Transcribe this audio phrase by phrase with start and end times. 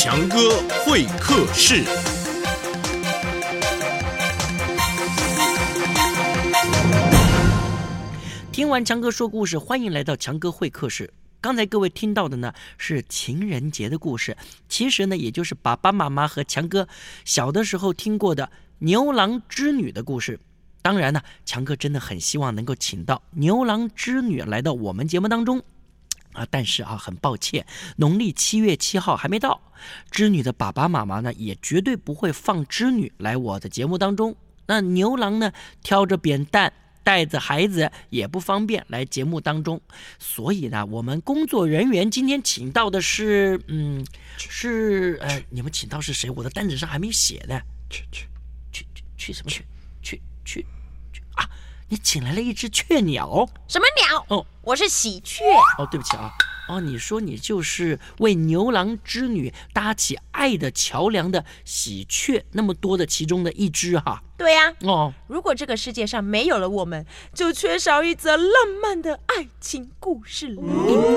[0.00, 1.82] 强哥会客室。
[8.52, 11.12] 听完强哥说故事，欢迎来到强哥会客室。
[11.40, 14.36] 刚才各位听到的呢是情人节的故事，
[14.68, 16.86] 其实呢也就是爸爸妈妈和强哥
[17.24, 20.38] 小的时候听过的牛郎织女的故事。
[20.80, 25.60] 当然呢，强哥真的很希望能够请到牛郎织女来到我们节目当中。
[26.38, 27.66] 啊，但是啊，很抱歉，
[27.96, 29.60] 农历七月七号还没到，
[30.10, 34.36] 织女的爸爸妈妈呢，也绝对不会放织女来我的节目当中。
[34.66, 39.80] 那牛郎呢，挑着扁担，带着孩子，也不方便来节目当中。
[40.18, 46.30] 所以呢，我们工作人员今天请到的是，嗯，是呃，你们请到是谁？
[46.30, 47.60] 我的单子上还没写呢。
[47.90, 48.26] 去去
[48.70, 49.64] 去去去什么去？
[50.02, 50.66] 去去！
[51.90, 53.48] 你请来了一只雀鸟。
[53.66, 54.24] 什么鸟？
[54.28, 55.42] 哦我是喜鹊。
[55.78, 56.30] 哦，对不起啊。
[56.68, 64.22] 哦，你说你就是为牛郎织女搭起爱的桥梁的喜鹊，那么多的其中的一只哈。
[64.36, 70.62] 对呀、哦，如果这个世界上没有了我们，就缺少一则浪漫的爱情故事了。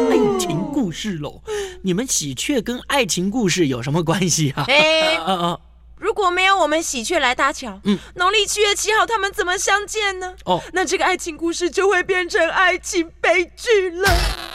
[0.09, 1.42] 爱情故事喽。
[1.84, 4.64] 你们喜鹊跟爱情故事有什么关系啊？
[4.70, 5.59] 哎 啊啊
[6.02, 10.34] 如果没有我们喜鹊来搭桥，嗯农历七月七号他们怎么相见呢？
[10.46, 14.10] 哦那这个爱情故事就会变成爱情悲剧了。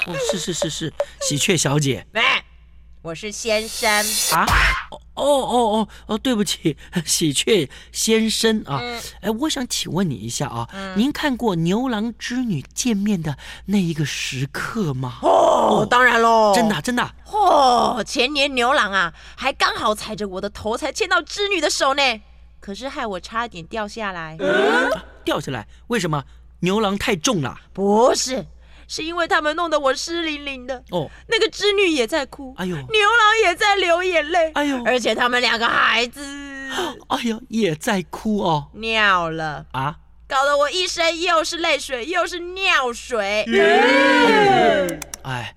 [0.09, 2.45] 哦，是是是是，喜鹊小姐哎，
[3.07, 3.89] 我是先生。
[4.33, 4.45] 啊。
[4.91, 6.77] 哦哦哦哦哦，对不起，
[7.07, 8.81] 喜鹊先生啊。
[8.83, 15.19] 嗯哎，我想请问你一下啊，您看过牛郎织女见面的那一个时刻吗？
[15.23, 22.03] 哦，当然喽，真的啊、真的啊、哦，前年牛郎啊，还刚好踩着我的头才牵到织女的手呢，
[22.59, 24.37] 可是害我差点掉下来。
[25.25, 25.69] 掉下来？
[25.87, 26.25] 为什么？
[26.61, 27.57] 牛郎太重了。
[27.73, 28.45] 不是，
[28.89, 30.83] 是因为他们弄得我湿淋淋的。
[30.91, 36.21] 哦，那个织女也在哭，哎呦，牛郎也在流眼泪，哎呦，而且他们两个孩子
[37.09, 38.71] 哎呦，也在哭哦。
[38.75, 39.99] 尿了，啊，
[40.29, 43.45] 搞得我一身又是泪水又是尿水。
[45.23, 45.55] 哎，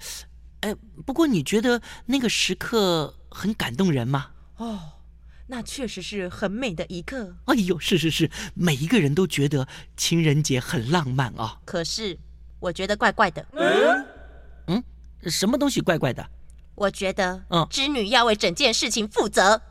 [0.62, 0.76] 哎，
[1.06, 4.32] 不过你觉得那个时刻很感动人吗？
[4.58, 4.80] 哦，
[5.48, 7.36] 那确实是很美的一刻。
[7.46, 11.60] 哎呦，是是是，每一个人都觉得情人节很浪漫啊。
[11.66, 12.18] 可是
[12.60, 13.46] 我觉得怪怪的，
[14.68, 14.84] 嗯
[15.24, 16.26] 什么东西怪怪的？
[16.76, 19.62] 我觉得嗯织女要为整件事情负责。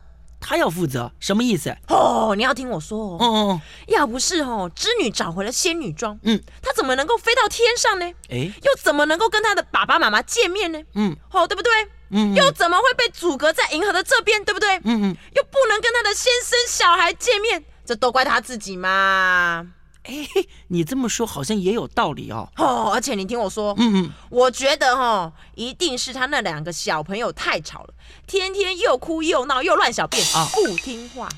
[0.41, 1.77] 她要负责，什么意思？
[1.89, 8.07] 哦，你要听我说哦哦，哦，要不是哦，织女找回了仙女装，嗯，她怎么能够飞到天上呢？
[8.31, 10.81] 哎，又怎么能够跟她的爸爸妈妈见面呢？
[10.95, 11.73] 嗯哦，对不对？
[12.11, 14.77] 嗯，又怎么会被阻隔在银河的这边，对不对？
[14.85, 19.67] 嗯嗯，又不能跟她的先生小孩见面，这都怪她自己嘛。
[20.09, 20.27] 哎，
[20.69, 22.49] 你这么说好像也有道理哦。
[22.57, 27.95] 哦，而且你听我说，嗯嗯，我觉得哈、一定是他那两个小朋友太吵了，
[28.27, 31.29] 天天又哭又闹又乱小便，啊不听话。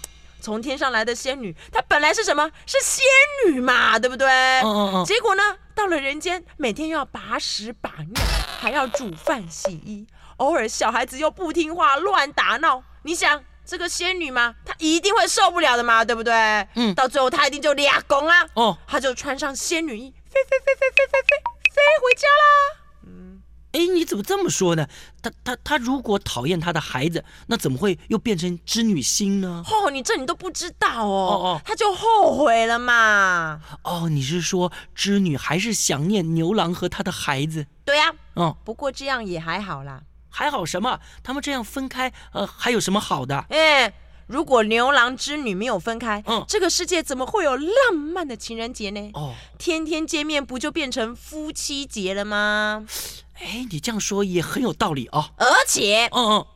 [0.42, 2.50] 从天上来的仙女，她本来是什么？
[2.64, 3.04] 是仙
[3.53, 4.26] 女嘛，对不对？
[4.60, 5.42] 嗯嗯嗯，结果呢，
[5.75, 8.22] 到了人间，每天又要把屎把尿，
[8.59, 10.06] 还要煮饭洗衣，
[10.38, 16.34] 偶尔小孩子又不听话乱打闹，你想这个仙女嘛，她一定会受不了的嘛，对不对？
[16.75, 21.36] 嗯到最后她一定就俩拱啊，哦，她就穿上仙女衣，飞飞飞飞飞飞飞
[21.70, 22.80] 飞回家啦。
[23.06, 24.88] 嗯哎，你怎么这么说呢？
[25.22, 29.62] 她她她如果讨厌她的孩子，那怎么会又变成织女星呢？
[29.70, 33.60] 哦，你这你都不知道哦，哦哦她就后悔了嘛。
[33.84, 37.64] 哦，你是说织女还是想念牛郎和他的孩子？
[37.84, 40.03] 对呀、哦，不过这样也还好啦。
[40.30, 41.00] 还好什么？
[41.22, 43.44] 他们这样分开，呃，还有什么好的？
[43.50, 43.92] 哎，
[44.26, 49.10] 如果牛郎织女没有分开，嗯这个世界怎么会有浪漫的情人节呢？
[49.14, 52.86] 哦，天天见面不就变成夫妻节了吗？
[53.34, 55.30] 哎，你这样说也很有道理哦。
[55.36, 56.47] 而且嗯嗯，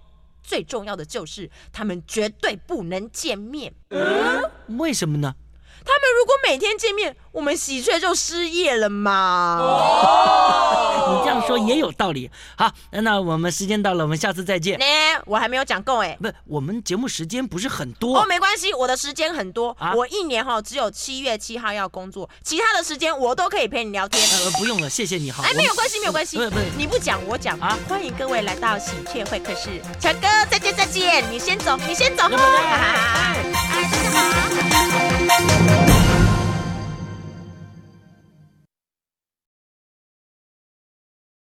[0.42, 3.74] 最重要的就是，他们绝对不能见面。
[4.78, 5.34] 为什么呢？
[5.84, 9.60] 他们如果每天见面，我们喜鹊就失业了嘛。
[11.06, 12.30] 你这样说也有道理。
[12.56, 14.78] 好，那我们时间到了，我们下次再见。
[14.80, 14.84] 呢，
[15.26, 16.16] 我还没有讲够哎。
[16.20, 18.18] 不，我们节目时间不是很多。
[18.18, 24.22] 哦，没关系，我的时间很多，啊我一年哈只有七月七号要工作，其他的时间我都可以陪你聊天。
[24.44, 25.30] 呃，不用了，谢谢你。
[25.30, 32.24] 好，哎，我没有关系，没有关系不不，你不讲我讲啊欢迎各位来到喜鹊会客室，强哥再见再见，你先走，你先走。